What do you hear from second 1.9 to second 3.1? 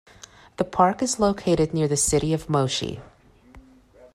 city of Moshi.